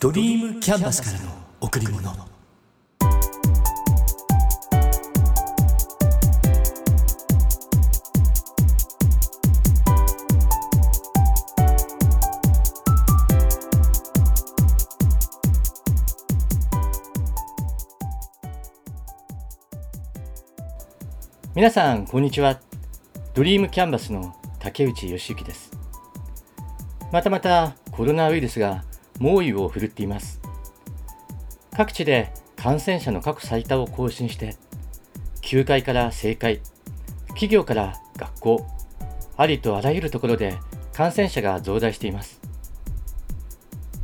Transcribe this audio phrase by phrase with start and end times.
[0.00, 2.00] ドリームキャンバスからの贈り物。
[21.54, 22.58] 皆さんこんにちは。
[23.34, 25.70] ドリームキャンバスの竹内義之です。
[27.12, 28.82] またまたコロナウイルスが
[29.20, 30.40] 猛威を振るっています
[31.76, 34.56] 各地で感染者の過去最多を更新して
[35.40, 36.60] 球界から政界
[37.28, 38.66] 企業から学校
[39.36, 40.58] ありとあらゆるところで
[40.92, 42.40] 感染者が増大しています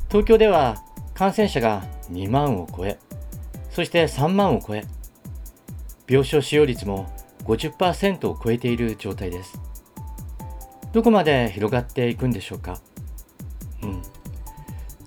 [0.07, 0.77] 東京では
[1.15, 3.01] 感染者が2万を超え
[3.71, 4.85] そして3万を超え
[6.09, 7.11] 病床使用率も
[7.47, 9.59] 50%を超えている状態です。
[10.93, 12.81] どこまで広がっていくんでしょうか。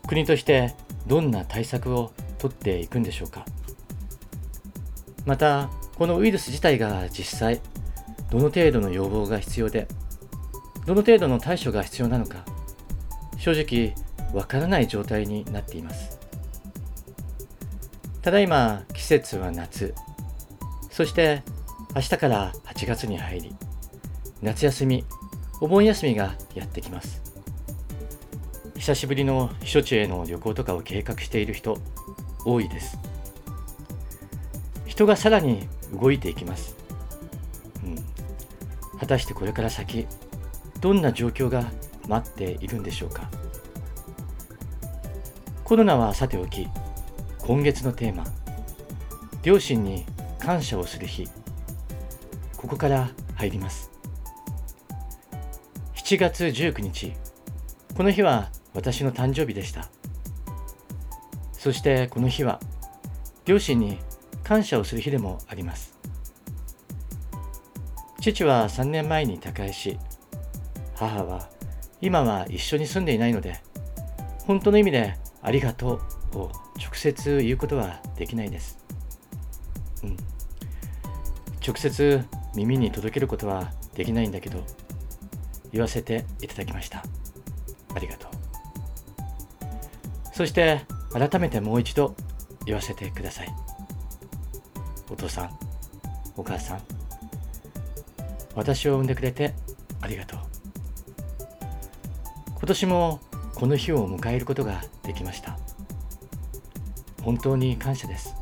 [0.09, 0.73] 国として
[1.05, 3.45] どんな対策を取っていくんでしょうか。
[5.23, 7.61] また、このウイルス自体が実際、
[8.31, 9.87] どの程度の予防が必要で、
[10.87, 12.43] どの程度の対処が必要なのか、
[13.37, 13.93] 正直
[14.33, 16.17] わからない状態になっています。
[18.23, 19.93] ただいま季節は夏、
[20.89, 21.43] そして
[21.93, 23.55] 明日から8月に入り、
[24.41, 25.05] 夏休み、
[25.61, 27.28] お盆休みがやってきます。
[28.79, 31.77] 久しぶりの避暑地への旅行とかを計画している人、
[32.45, 32.97] 多いです。
[34.87, 36.75] 人がさらに動いていきます。
[37.83, 38.99] うん。
[38.99, 40.07] 果たしてこれから先、
[40.79, 41.65] どんな状況が
[42.07, 43.29] 待っているんでしょうか。
[45.63, 46.67] コロナはさておき、
[47.39, 48.23] 今月のテーマ、
[49.43, 50.05] 両親に
[50.39, 51.27] 感謝をする日
[52.57, 53.89] ここから入ります
[55.95, 57.13] 7月19日
[57.95, 59.89] この日は私の誕生日でした。
[61.53, 62.59] そしてこの日は
[63.45, 63.99] 両親に
[64.43, 65.97] 感謝をする日でもあります。
[68.21, 69.97] 父は3年前に他界し
[70.95, 71.49] 母は
[72.01, 73.61] 今は一緒に住んでいないので
[74.45, 76.01] 本当の意味でありがと
[76.33, 78.77] うを直接言うことはできないです、
[80.03, 80.17] うん、
[81.65, 82.23] 直接
[82.55, 84.63] 耳に届けることはできないんだけど
[85.71, 87.03] 言わせていただきました。
[87.95, 88.28] ありがとう。
[90.39, 92.15] そして改めてもう一度
[92.65, 93.53] 言わせてください。
[95.11, 95.59] お父さん
[96.37, 96.81] お母さん
[98.55, 99.53] 私を産んでくれて
[99.99, 100.39] ありがとう。
[102.51, 103.19] 今年も
[103.53, 105.59] この日を迎えることができました。
[107.21, 108.33] 本当に感謝です。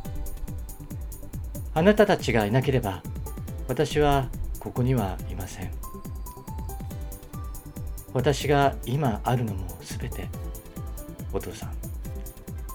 [1.74, 3.02] あなたたちがいなければ
[3.68, 4.30] 私は
[4.60, 5.72] ここにはいません。
[8.14, 10.28] 私が今あるのもすべて
[11.34, 11.77] お父さん。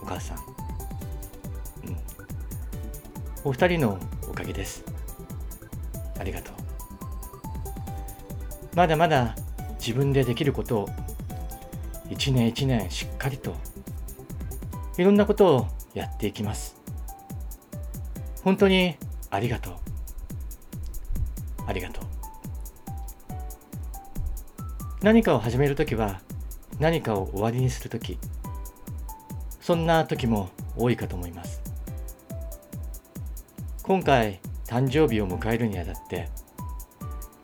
[0.02, 1.96] お母さん、うん、
[3.44, 3.98] お二人の
[4.28, 4.84] おかげです。
[6.18, 6.54] ありがとう。
[8.74, 9.36] まだまだ
[9.78, 10.88] 自分でできることを
[12.10, 13.54] 一年一年しっかりと
[14.96, 16.76] いろんなことをやっていきます。
[18.42, 18.96] 本当に
[19.30, 19.74] ありがとう。
[21.66, 22.04] ありがとう。
[25.02, 26.20] 何かを始めるときは
[26.78, 28.18] 何かを終わりにするとき、
[29.62, 31.62] そんな時も多いかと思います。
[33.82, 36.28] 今回誕生日を迎えるにあたって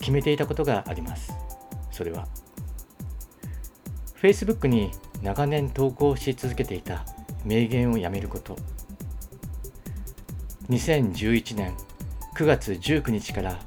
[0.00, 1.32] 決めていたことがあります。
[1.90, 2.28] それは
[4.20, 4.90] Facebook に
[5.22, 7.04] 長年投稿し続けていた
[7.44, 8.56] 名言をやめること
[10.70, 11.74] 2011年
[12.36, 13.58] 9月19日から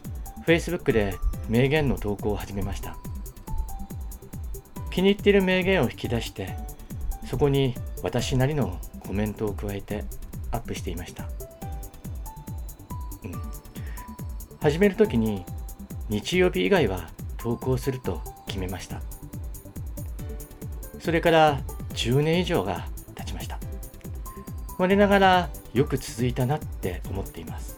[0.45, 1.15] Facebook で
[1.49, 2.95] 名言の投稿を始めました
[4.91, 6.55] 気に入っている名言を引き出して
[7.25, 10.03] そこに私なりのコメントを加えて
[10.51, 11.29] アップしていました、
[13.23, 13.41] うん、
[14.59, 15.45] 始める時に
[16.09, 19.01] 日曜日以外は投稿すると決めました。
[20.99, 21.61] それから
[21.95, 22.85] 10年以上が
[23.15, 23.59] 経ちました。
[24.77, 27.77] 我ながらよく続いたなって思っています。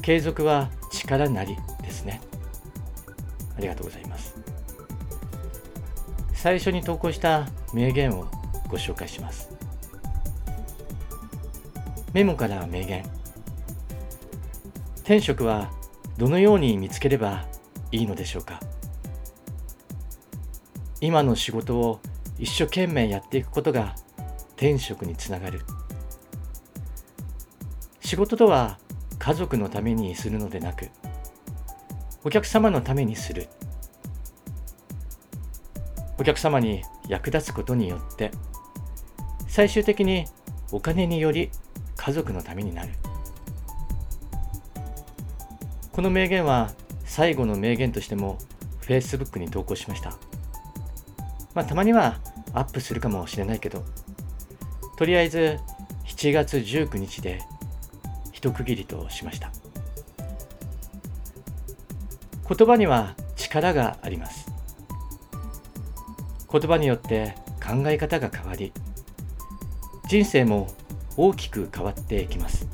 [0.00, 2.20] 継続は力なりですね。
[3.56, 4.34] ありがとうございます。
[6.42, 8.26] 最初に投稿した名言を
[8.66, 9.48] ご紹介します。
[12.12, 13.04] メモから名言。
[15.04, 15.70] 天職は
[16.18, 17.46] どのように見つければ
[17.92, 18.58] いいのでしょうか
[21.00, 22.00] 今の仕事を
[22.40, 23.94] 一生懸命やっていくことが
[24.56, 25.60] 天職につながる
[28.00, 28.80] 仕事とは
[29.20, 30.88] 家族のためにするのでなく
[32.24, 33.48] お客様のためにする
[36.22, 38.30] お客様に役立つことによって
[39.48, 40.26] 最終的に
[40.70, 41.50] お金により
[41.96, 42.90] 家族のためになる。
[45.90, 46.70] この名言は
[47.04, 48.38] 最後の名言としても
[48.82, 50.10] Facebook に投稿しました。
[51.54, 52.20] まあたまには
[52.54, 53.84] アップするかもしれないけど
[54.96, 55.58] とりあえず
[56.06, 57.40] 7月19日で
[58.30, 59.50] 一区切りとしました。
[62.48, 64.51] 言葉には力があります。
[66.52, 67.34] 言葉によって
[67.64, 68.72] 考え方が変わり
[70.06, 70.68] 人生も
[71.16, 72.68] 大きく変わっていきます。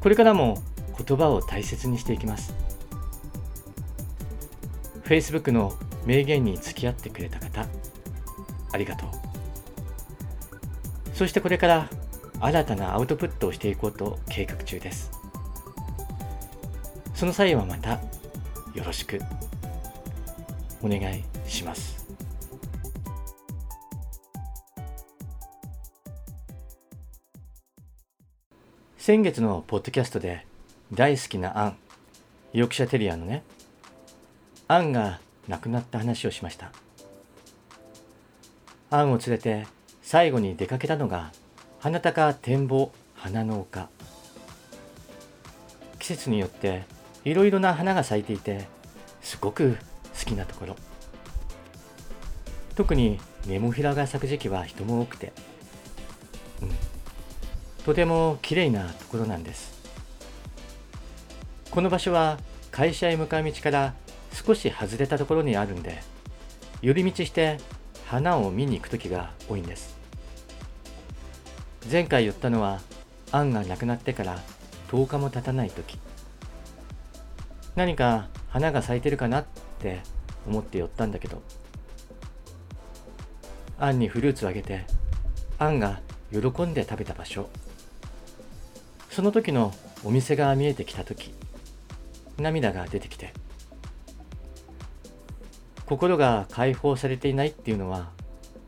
[0.00, 0.62] これからも
[1.06, 2.54] 言葉を大切にしていきます。
[5.04, 5.74] Facebook の
[6.06, 7.66] 名言に付き合ってくれた方
[8.72, 9.08] ありがとう。
[11.12, 11.90] そしてこれから
[12.40, 15.10] 新たなアウトプットをしていこうと計画中です。
[17.14, 18.00] その際はまた
[18.74, 19.18] よろしく。
[20.82, 22.06] お願いします。
[28.98, 30.44] 先月のポッドキャストで
[30.92, 31.76] 大好きなアン
[32.52, 33.42] ヨークシャテリアのね
[34.66, 36.72] アンが亡くなった話をしました。
[38.90, 39.66] アンを連れて
[40.02, 41.32] 最後に出かけたのが
[41.78, 43.88] 花高展望花の丘
[45.98, 46.84] 季節によって
[47.24, 48.66] いろいろな花が咲いていて
[49.20, 49.76] すごく
[50.18, 50.76] 好きなところ。
[52.74, 55.32] 特にネモフィラが咲く時期は人も多くて、
[56.62, 56.70] うん、
[57.84, 59.78] とても綺麗なところなんです。
[61.70, 62.38] この場所は
[62.70, 63.94] 会社へ向かう道から
[64.32, 66.00] 少し外れたところにあるんで
[66.82, 67.58] 寄り道して
[68.06, 69.98] 花を見に行く時が多いんです。
[71.90, 72.80] 前回言ったのは
[73.32, 74.40] アンが亡くなってから
[74.90, 75.98] 10日も経たない時。
[77.76, 79.44] 何か花が咲いてるかな
[79.78, 80.00] って
[80.46, 81.40] 思って寄ったんだけど
[83.78, 84.84] アンにフルーツをあげて
[85.58, 86.00] アンが
[86.32, 87.48] 喜んで食べた場所。
[89.10, 91.34] その時のお店が見えてきた時
[92.36, 93.32] 涙が出てきて
[95.86, 98.10] 心が解放されていないっていうのは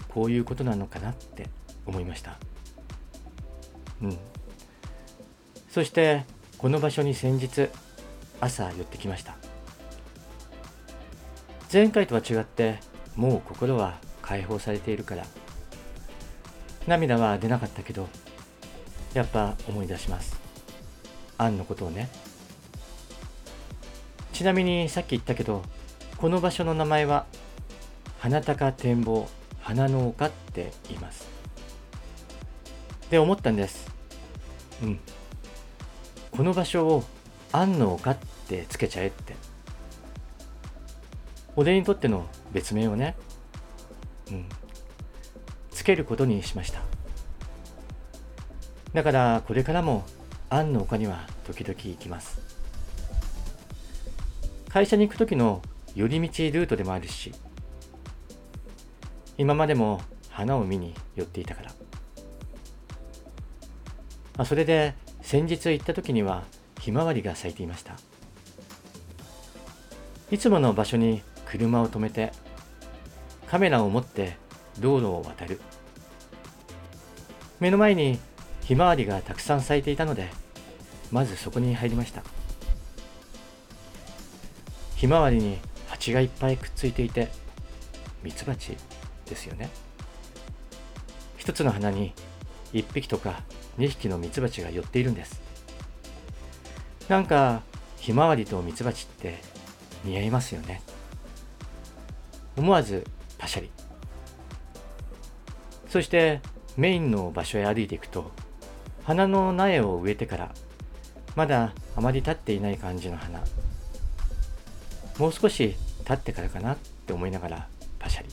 [0.08, 1.48] こういうことなのかなって
[1.86, 2.38] 思いました。
[4.02, 4.18] うん。
[5.68, 6.24] そして
[6.58, 7.68] この場所に先日
[8.40, 9.49] 朝寄ってきました。
[11.72, 12.80] 前回とは違って
[13.14, 15.24] もう心は解放されているから。
[16.86, 18.08] 涙は出なかったけど
[19.14, 20.40] やっぱ思い出します。
[21.38, 22.08] アンのことをね。
[24.32, 25.62] ちなみにさっき言ったけど
[26.16, 27.26] この場所の名前は
[28.18, 29.28] 花高展望
[29.60, 31.28] 花の丘って言います。
[33.10, 33.92] で思ったんです。
[34.82, 35.00] うん。
[36.32, 37.04] この場所を
[37.52, 38.16] 安の丘っ
[38.48, 39.49] てつけちゃえって。
[41.56, 43.16] 俺にとっての別名をね
[44.30, 44.48] うん
[45.70, 46.82] つけることにしました。
[48.92, 50.04] だからこれからも
[50.48, 52.40] 安の丘には時々行きます。
[54.68, 55.62] 会社に行く時の
[55.94, 57.32] 寄り道ルートでもあるし
[59.38, 61.72] 今までも花を見に寄っていたから、
[64.36, 66.44] あ、それで先日行った時には
[66.78, 67.96] ひまわりが咲いていました。
[70.30, 72.30] いつもの場所に車を止めて
[73.48, 74.36] カメラを持って
[74.78, 75.60] 道路を渡る。
[77.58, 78.20] 目の前に
[78.62, 80.30] ひまわりがたくさん咲いていたので
[81.10, 82.22] まずそこに入りました。
[84.94, 87.28] ひまわりに蜂がいっぱいくっついていて
[88.22, 88.76] ミツバチ
[89.26, 89.70] ですよね。
[91.36, 92.12] 一つの花に
[92.74, 93.42] 1匹とか
[93.78, 95.40] 2匹のミツバチが寄っているんです。
[97.08, 97.62] なんか
[97.96, 99.38] ひまわりとミツバチって
[100.04, 100.80] 似合いますよね。
[102.56, 103.06] 思わず
[103.38, 103.70] パシャリ。
[105.88, 106.40] そして
[106.76, 108.30] メインの場所へ歩いていくと
[109.04, 110.54] 花の苗を植えてから
[111.34, 113.42] まだあまり立っていない感じの花
[115.18, 116.76] もう少し経ってからかなっ
[117.06, 118.28] て思いながらパシャリ。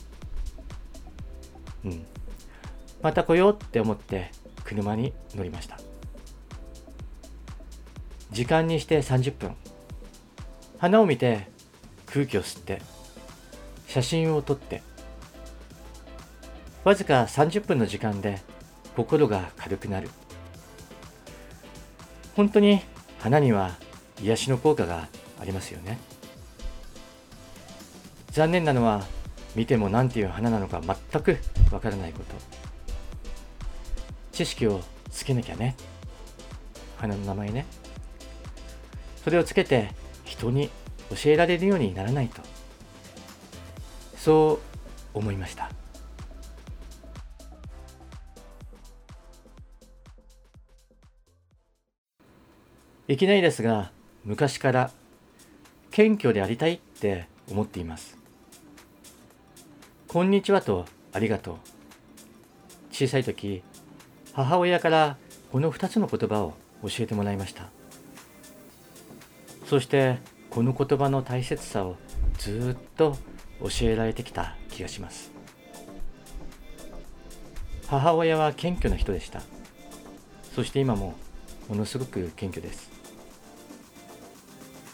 [1.90, 2.06] うん。
[3.02, 4.30] また来ようって思って
[4.64, 5.78] 車に乗りました。
[8.30, 9.54] 時間にして30分。
[10.78, 11.48] 花を見て
[12.06, 12.80] 空気を吸って
[13.88, 14.82] 写真を撮って。
[16.84, 18.40] わずか30分の時間で
[18.94, 20.10] 心が軽くなる。
[22.36, 22.82] 本当に
[23.18, 23.72] 花には
[24.22, 25.08] 癒しの効果が
[25.40, 25.98] ありますよね。
[28.30, 29.06] 残念なのは
[29.56, 31.38] 見ても何ていう花なのか全く
[31.72, 32.34] わからないこと。
[34.32, 35.74] 知識をつけなきゃね。
[36.98, 37.64] 花の名前ね。
[39.24, 39.90] それをつけて
[40.24, 40.70] 人に
[41.10, 42.47] 教えられるようにならないと。
[44.18, 44.60] そ
[45.14, 45.70] う思いました。
[53.06, 53.90] いきなりですが
[54.24, 54.90] 昔から
[55.90, 58.18] 謙虚でありたいって思っています。
[60.08, 61.56] こんにちはとありがとう。
[62.90, 63.62] 小さい時
[64.34, 65.16] 母親から
[65.52, 67.68] この2つの言葉を教えてもらいました。
[69.64, 70.18] そして
[70.50, 71.96] この言葉の大切さを
[72.36, 73.16] ずっと
[73.60, 75.30] 教えられてきた気がします。
[77.86, 79.40] 母親は謙虚な人でした。
[80.54, 81.14] そして今も
[81.68, 82.90] ものすごく謙虚です。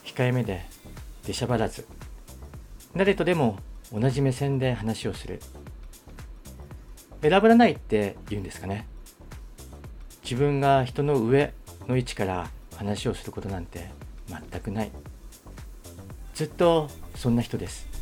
[0.05, 0.65] 控えめで
[1.27, 1.87] 出しゃばらず
[2.95, 3.59] 誰とでも
[3.93, 5.41] 同じ目線で話をする。
[7.21, 8.87] 選ばれないって言うんですかね。
[10.23, 11.53] 自分が人の上
[11.89, 13.91] の位置から話をすることなんて
[14.29, 14.91] 全くない。
[16.35, 17.94] ずっとそんな人です。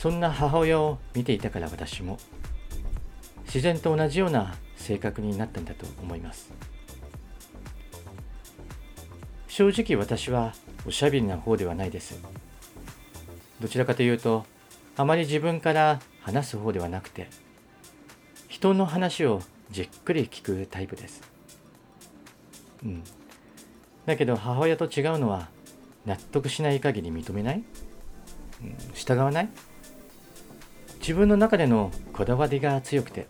[0.00, 2.18] そんな母親を見ていたから私も
[3.44, 6.50] 自然と同じような性格になったんだと思います。
[9.46, 10.54] 正直私は
[10.86, 12.18] おしゃべりな方ではないです。
[13.60, 14.46] どちらかというと
[14.96, 17.28] あまり自分から話す方ではなくて
[18.48, 21.20] 人の話をじっくり聞くタイプです。
[22.82, 23.04] うん。
[24.06, 25.50] だけど母親と違うのは
[26.06, 27.62] 納得しない限り認めない、
[28.62, 29.50] うん、従わない？
[31.00, 33.26] 自分の中でのこだわりが強くて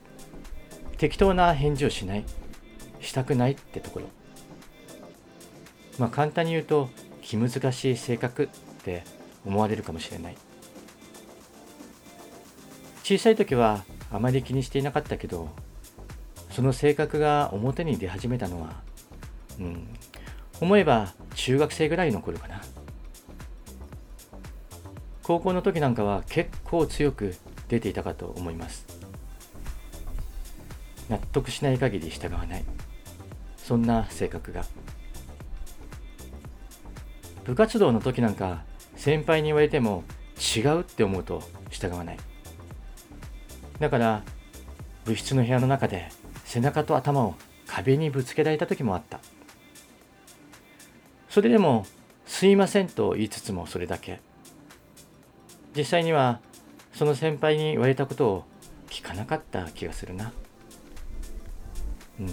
[0.99, 2.25] 適当な返事をしない
[3.01, 4.07] したくないってところ。
[5.99, 6.91] まあ簡単に言うと
[7.23, 8.49] 気難しい性格っ
[8.83, 9.05] て
[9.47, 10.37] 思われるかもしれない。
[13.03, 15.49] 小さい時はあまり気にしていなかったけど
[16.51, 18.83] その性格が表に出始めたのは、
[19.59, 19.89] うん、
[20.61, 22.61] 思えば中学生ぐらいの頃かな。
[25.23, 27.37] 高校の時なんかは結構強く
[27.71, 28.85] 出ていたかと思います。
[31.09, 32.65] 納得しない限り従わない。
[33.57, 34.65] そんな性格が。
[37.45, 38.65] 部活動の時なんか
[38.97, 40.03] 先輩に言われても
[40.37, 42.19] 違うって思うと従わない。
[43.79, 44.25] だから
[45.05, 46.09] 部室の部屋の中で
[46.45, 47.37] 背中と頭を
[47.69, 49.21] 壁にぶつけられた時もあった。
[51.29, 51.87] それでも
[52.27, 54.21] 「すいません」と言いつつもそれだけ。
[55.77, 56.41] 実際には
[57.01, 58.45] その先輩に言われたことを
[58.91, 60.35] 聞かなかった気がするな。
[62.21, 62.27] うん。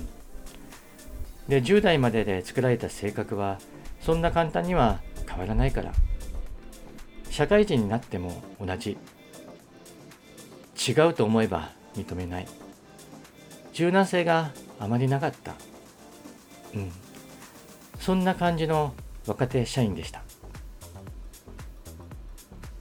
[1.47, 3.59] で10代までで作られた性格は
[4.01, 5.93] そんな簡単には変わらないから。
[7.29, 8.97] 社会人になっても同じ。
[10.85, 12.47] 違うと思えば認めない。
[13.71, 15.53] 柔軟性があまりなかった。
[16.75, 16.91] うん。
[18.01, 18.93] そんな感じの
[19.27, 20.23] 若手社員でした。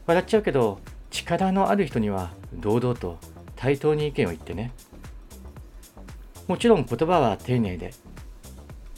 [0.05, 0.81] 笑っちゃうけど
[1.17, 3.19] 力のある人には堂々と
[3.57, 4.73] 対等に意見を言ってね。
[6.47, 7.95] もちろん言葉は丁寧で。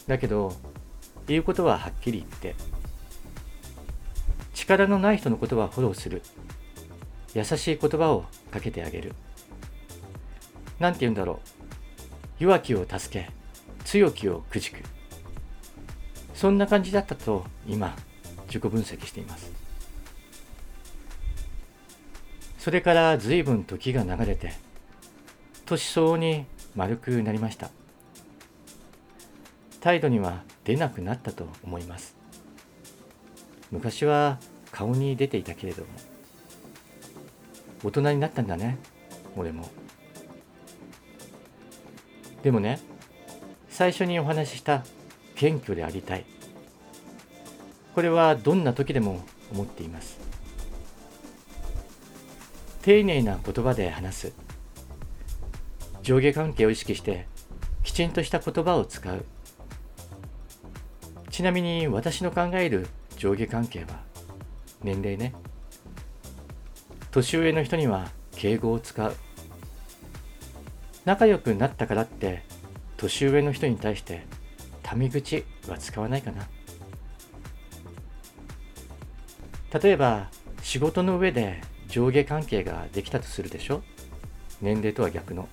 [0.09, 0.53] だけど
[1.29, 2.57] 言うことははっきり言って。
[4.53, 6.23] 力のない人のことはフォローする。
[7.35, 9.15] 優しい言葉をかけてあげる。
[10.81, 11.41] 何て言うんだろ
[12.41, 12.45] う。
[12.45, 13.31] 弱きを助け
[13.85, 14.83] 強きをくじく。
[16.35, 17.97] そんな感じだったと今
[18.47, 19.68] 自己分析しています。
[22.59, 24.53] それから随分時が流れて
[25.65, 26.45] 年相応に
[26.77, 27.71] 丸くなりました。
[29.81, 32.17] 態度には出なくなったと思います。
[33.71, 34.39] 昔は
[34.73, 35.89] 顔に出ていたけれども
[37.85, 38.77] 大人になったんだね
[39.37, 39.71] 俺も。
[42.43, 42.81] でもね
[43.69, 44.85] 最初にお話しした
[45.37, 46.25] 謙虚でありたい。
[47.95, 50.28] これはどんな時でも思っています。
[52.83, 54.33] 丁寧な言葉で話す。
[56.03, 57.27] 上下関係を意識して
[57.83, 59.25] きちんとした言葉を使う。
[61.31, 64.01] ちなみに私の考える上下関係は
[64.83, 65.35] 年齢ね。
[67.11, 69.15] 年上の人には敬語を使う。
[71.05, 72.43] 仲良くなったからって
[72.97, 74.25] 年上の人に対して
[74.83, 76.47] タメ口は使わないかな。
[79.83, 80.31] 例えば
[80.63, 83.83] 仕事の上で上下関係ができたとするでしょ？
[84.61, 85.49] 年齢とは逆の。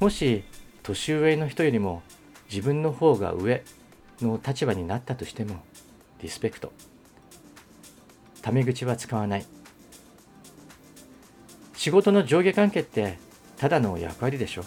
[0.00, 0.44] もし
[0.82, 2.02] 年上の人よりも
[2.50, 3.62] 自分の方が上
[4.20, 5.64] の立場になったとしても
[6.22, 6.72] リスペクト。
[8.42, 9.46] タメ口は使わない。
[11.74, 13.18] 仕事の上下関係って
[13.56, 14.64] ただの役割でしょ？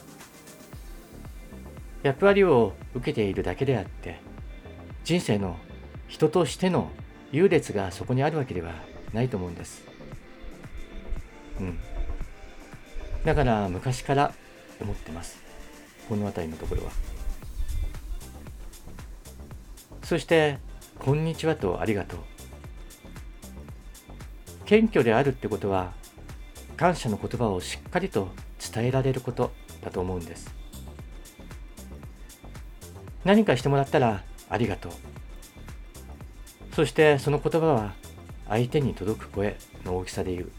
[2.01, 4.21] 役割を受けているだけであって
[5.03, 5.57] 人生の
[6.07, 6.89] 人としての
[7.31, 8.73] 優劣がそこにあるわけでは
[9.13, 9.83] ないと思うんです。
[11.59, 11.79] うん。
[13.25, 14.33] だから昔から
[14.79, 15.37] 思ってます。
[16.07, 16.91] この辺りのところは。
[20.03, 20.57] そして
[20.97, 22.19] 「こんにちは」と「ありがとう」
[24.65, 25.93] 謙虚であるってことは
[26.77, 28.29] 感謝の言葉をしっかりと
[28.73, 29.51] 伝えられること
[29.81, 30.53] だと思うんです。
[33.23, 34.91] 何かしてもらったらありがとう。
[36.73, 37.93] そしてその言葉は
[38.49, 40.51] 相手に届く声の大きさで言う。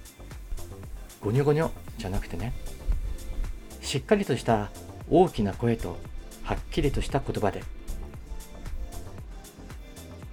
[1.20, 2.52] ゴニョゴニョじゃなくてね。
[3.82, 4.70] しっかりとした
[5.10, 5.98] 大きな声と
[6.44, 7.62] はっきりとした言葉で。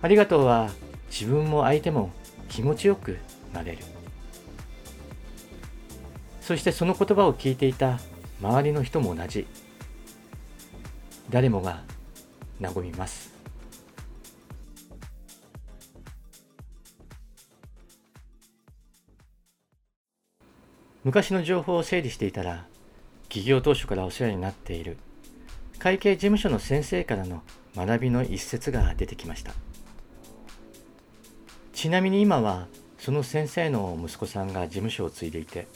[0.01, 0.69] ありがとうは
[1.09, 2.11] 自分も相手も
[2.47, 3.17] 気持ちよく
[3.53, 3.79] なれる。
[6.41, 7.99] そしてその言葉を聞いていた
[8.39, 9.47] 周りの人も同じ。
[11.29, 11.83] 誰もが
[12.61, 13.36] 和みます。
[21.07, 22.65] 昔の情報を整理していたら
[23.29, 24.97] 企業当初からお世話になっている。
[25.79, 27.43] 会計事務所の先生からの
[27.77, 29.53] 学びの一節が出てきました。
[31.71, 35.69] ちなみに今はその先生の息子さんが事務所を継いでいて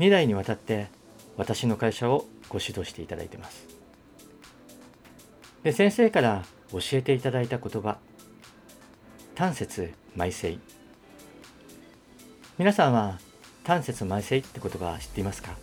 [0.00, 0.88] 2代にわたって
[1.36, 3.68] 私の会社をご指導していただいてます。
[5.62, 7.98] で先生から教えていただいた言葉
[9.36, 10.58] 単節埋成。
[12.58, 13.20] 皆さんは
[13.64, 15.56] 単節埋成って言葉知っていますか？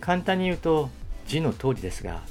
[0.00, 0.90] 簡単に言うと
[1.26, 2.22] 字の通りですが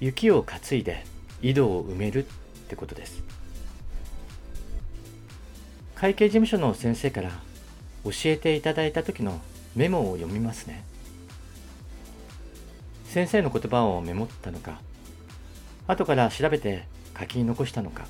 [0.00, 1.04] 雪を担いで
[1.42, 2.28] 井戸を埋めるっ
[2.68, 3.22] てことです。
[5.94, 7.30] 会計事務所の先生から
[8.04, 9.40] 教えていただいた時の
[9.74, 10.84] メモを読みますね。
[13.06, 14.80] 先生の言葉をメモったのか
[15.86, 16.84] 後から調べて
[17.18, 18.06] 書き残したのか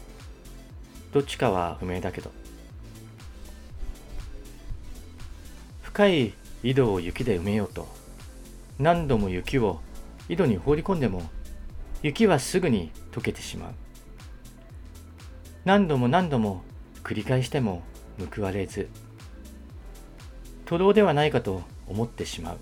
[1.12, 2.30] どっちかは不明だけど。
[5.98, 6.32] 深い
[6.62, 7.88] 井戸を雪で埋めようと。
[8.78, 9.80] 何度も雪を
[10.28, 11.22] 井戸に放り込んでも
[12.04, 13.72] 雪はすぐに溶けてしまう。
[15.64, 16.62] 何度も何度も
[17.02, 17.82] 繰り返しても
[18.32, 18.88] 報われず
[20.66, 22.58] 徒労ではないかと思ってしまう。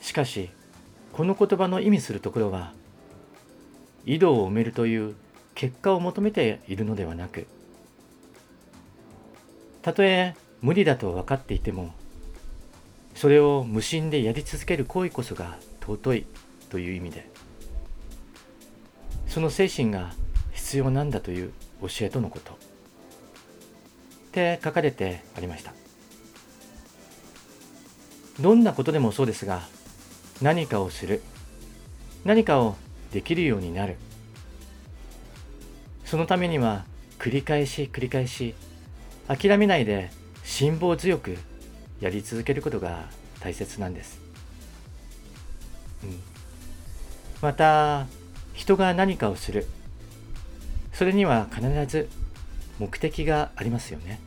[0.00, 0.50] しかし
[1.12, 2.72] この言葉の意味するところは
[4.04, 5.14] 井戸を埋めるという
[5.54, 7.46] 結果を求めているのではなく
[9.80, 11.92] たとえ無理だと分かっていても
[13.14, 16.26] それを無心でやり続ける行為こそが尊い
[16.70, 17.28] という意味で
[19.26, 20.14] その精神が
[20.54, 22.52] 必要なんだという教えとのこと。
[22.52, 22.56] っ
[24.32, 25.74] て書かれてありました。
[28.40, 29.60] どんなことでもそうですが
[30.40, 31.20] 何かをする。
[32.24, 32.76] 何かを
[33.12, 33.96] できるようになる。
[36.06, 36.86] そのためには
[37.18, 38.54] 繰り返し繰り返し
[39.28, 40.10] 諦めないで
[40.44, 41.36] 辛抱強く
[42.00, 43.06] やり続けることが
[43.40, 44.20] 大切なんです、
[46.04, 46.20] うん、
[47.42, 48.06] また
[48.52, 49.66] 人が何かをする。
[50.92, 52.08] それには必ず
[52.78, 54.20] 目的がありますよね。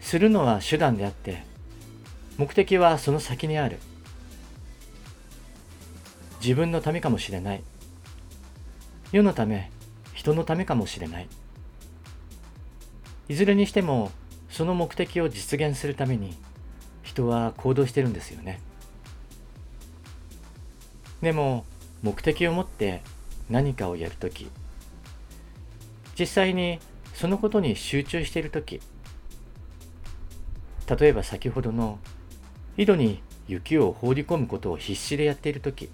[0.00, 1.44] するのは手段であって
[2.38, 3.78] 目的はその先にある。
[6.40, 7.62] 自分のためかもしれない。
[9.12, 9.70] 世のため
[10.14, 11.28] 人のためかもしれない。
[13.28, 14.10] いずれにしても
[14.50, 16.34] その目的を実現するために
[17.02, 18.60] 人は行動してるんですよね。
[21.22, 21.64] でも
[22.02, 23.02] 目的を持って
[23.48, 24.48] 何かをやるとき
[26.18, 26.78] 実際に
[27.14, 28.80] そのことに集中しているとき
[30.98, 31.98] 例えば先ほどの
[32.76, 35.88] 井戸に雪を放り込むことを必死でやっているとき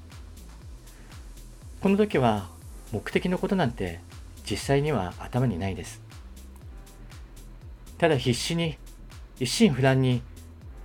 [1.80, 2.48] この時は
[2.92, 4.00] 目的のことなんて
[4.48, 6.09] 実際には頭にないです。
[8.00, 8.78] ただ必死に
[9.38, 10.22] 一心不乱に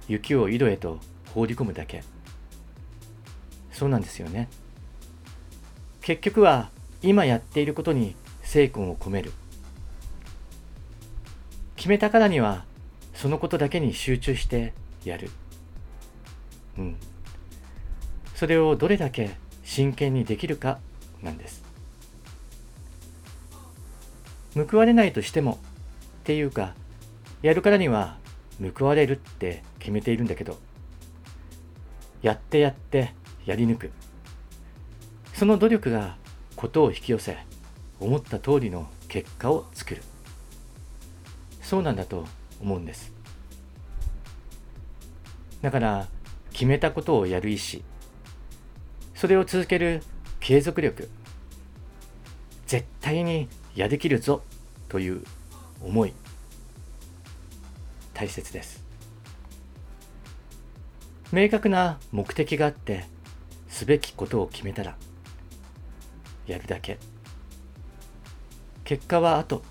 [0.10, 1.00] 雪を井戸へと
[1.34, 2.04] 放り込むだけ。
[3.72, 4.50] そうなんですよね。
[6.02, 6.70] 結局は
[7.02, 9.32] 今やっていることに精魂を込める。
[11.78, 12.66] 決めたからには
[13.14, 14.74] そのことだけに集中して
[15.06, 15.30] やる。
[16.78, 16.98] うん。
[18.36, 20.80] それをどれだけ真剣にできるか
[21.24, 21.64] なんです。
[24.54, 26.76] 報われないとしてもっていうか
[27.46, 28.18] やるからには
[28.76, 30.58] 報われるって決めているんだけど
[32.24, 33.14] やってやって
[33.46, 33.92] やり抜く。
[35.36, 36.18] その努力が
[36.56, 37.38] ことを引き寄せ
[38.00, 40.02] 思った通りの結果を作る。
[41.62, 42.26] そうなんだと
[42.60, 43.14] 思うんです。
[45.62, 46.08] だから
[46.52, 47.84] 決めたことをやる意志。
[49.14, 50.02] それを続ける
[50.40, 51.10] 継続力。
[52.66, 54.42] 絶対にやできるぞ
[54.90, 55.24] という
[55.84, 56.14] 思い。
[58.16, 58.84] 大切です。
[61.32, 63.06] 明確な目的があって
[63.68, 64.96] すべきことを決めたら
[66.48, 66.98] やるだけ。
[68.86, 69.62] 結果は後。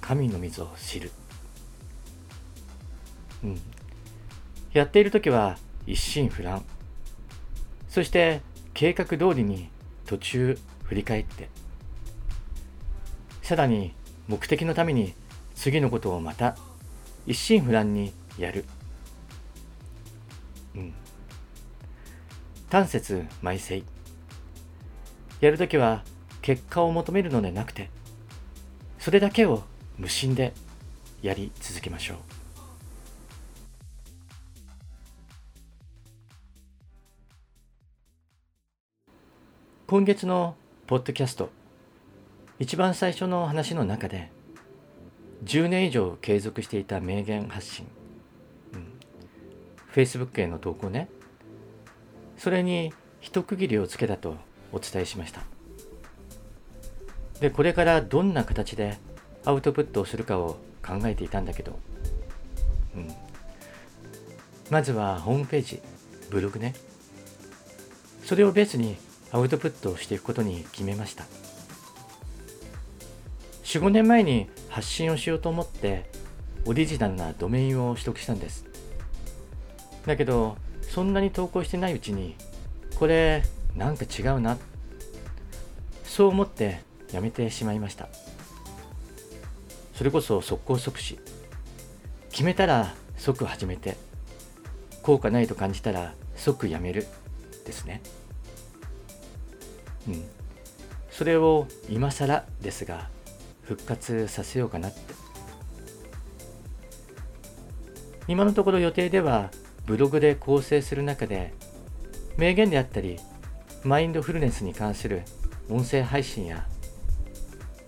[0.00, 1.12] 神の水を知る。
[3.44, 3.60] うん。
[4.72, 6.64] やっている時は一心不乱。
[7.88, 8.40] そして
[8.72, 9.68] 計画通りに
[10.06, 11.48] 途中振り返って。
[13.42, 13.92] さらに
[14.26, 15.12] 目的のために
[15.54, 16.56] 次のことをまた
[17.30, 18.64] 一心不乱にやる。
[20.74, 20.92] うん。
[22.68, 23.84] 単節埋成。
[25.40, 26.02] やるときは
[26.42, 27.88] 結果を求めるのでなくて、
[28.98, 29.62] それだけを
[29.96, 30.52] 無心で
[31.22, 32.16] やり続けましょう。
[39.86, 40.56] 今月の
[40.88, 41.48] ポッドキャスト
[42.58, 44.32] 一番最初の話の中で
[45.44, 47.86] 10年以上継続していた名言発信、
[48.74, 48.86] うん、
[49.92, 51.08] Facebook への投稿ね。
[52.36, 54.36] それに一区切りをつけたと
[54.72, 55.42] お伝えしました。
[57.40, 58.98] でこれからどんな形で
[59.44, 61.78] アウトプットをするかを考えていたんだけど、
[62.94, 63.08] うん、
[64.70, 65.80] まずはホームページ
[66.30, 66.74] ブログね。
[68.24, 68.96] それをベースに
[69.32, 71.24] アウトプットをしていくことに決めました。
[73.70, 76.10] 45年前に発信をしようと思って
[76.66, 78.64] オリジナルなドメインを取得したんです。
[80.04, 82.34] だけどそんなに投稿してないうちに
[82.96, 83.44] これ
[83.76, 84.58] なんか違うな。
[86.02, 86.80] そう思って
[87.12, 88.08] やめてしまいました。
[89.94, 91.20] それこそ速攻即死。
[92.32, 93.96] 決めたら即始めて。
[95.02, 97.06] 効果ないと感じたら即やめる。
[97.64, 98.02] ですね。
[100.08, 100.24] うん。
[101.12, 103.08] それを今更ですが
[103.70, 104.98] 復活させようかなって。
[108.26, 109.52] 今のところ予定では
[109.86, 111.54] ブログで構成する中で
[112.36, 113.20] 名言であったり
[113.84, 115.22] マインドフルネスに関する
[115.68, 116.66] 音声配信や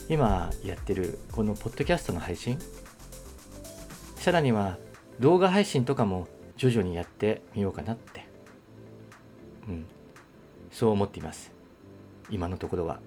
[0.09, 2.59] 今やってるこのポッドキャストの配信
[4.17, 4.79] さらには
[5.19, 8.25] 動画配信とかも徐々にやってみようかなって。
[9.69, 9.87] うん。
[10.71, 11.51] そう思っています。
[12.31, 13.01] 今のところは。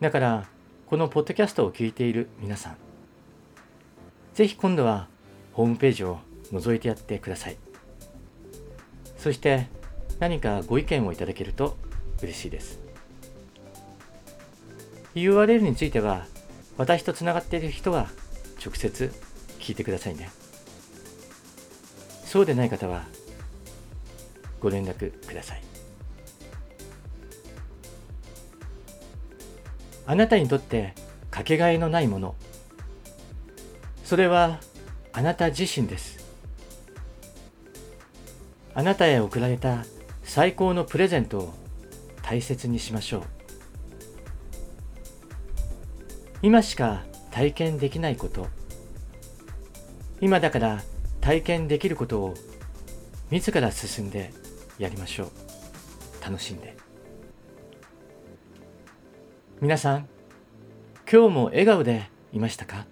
[0.00, 0.48] だから
[0.88, 2.76] このポッドキャストを聞いている皆さん、
[4.32, 5.06] ぜひ今度は
[5.52, 6.18] ホームページを
[6.50, 7.58] 覗いてやってください。
[9.18, 9.66] そして
[10.18, 11.76] 何かご意見をいただけると
[12.22, 12.78] 嬉しいです。
[15.14, 16.24] URL については
[16.78, 18.08] 私とつながっている人は
[18.64, 19.12] 直接
[19.58, 20.30] 聞いてくださいね。
[22.24, 23.04] そうでない方は
[24.58, 25.62] ご連絡ください。
[30.08, 30.94] あなたにとって
[31.30, 32.34] かけがえのないもの。
[34.04, 34.58] それは
[35.12, 36.26] あなた自身です。
[38.72, 39.84] あなたへ贈られた
[40.24, 41.54] 最高のプレゼントを
[42.22, 43.22] 大切にしましょう。
[46.40, 48.46] 今しか体験できないこと。
[50.22, 50.80] 今だから
[51.20, 52.34] 体験できることを
[53.30, 54.32] 自ら進んで
[54.78, 55.30] やりましょう。
[56.24, 56.87] 楽しんで。
[59.60, 60.08] 皆さん、
[61.10, 62.86] 今日も笑顔でいましたか？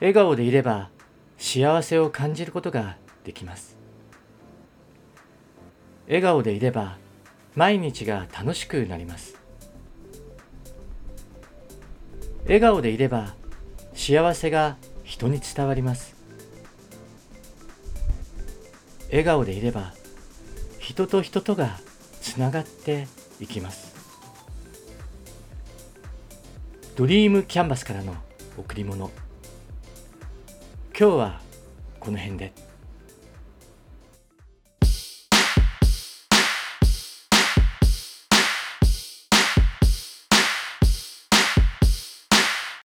[0.00, 0.88] 笑顔でいれば
[1.36, 3.76] 幸せを感じることができます。
[6.06, 6.96] 笑顔でいれば
[7.54, 9.36] 毎日が楽しくなります。
[12.44, 13.34] 笑顔でいれば
[13.92, 16.16] 幸せが人に伝わります。
[19.10, 19.92] 笑顔でいれば
[20.78, 21.78] 人と人とが
[22.22, 23.06] つながって
[23.38, 23.89] いきます。
[27.00, 28.14] ドリームキャンバスからの
[28.58, 29.10] 贈り物
[30.94, 31.40] 今日は
[31.98, 32.69] この辺で。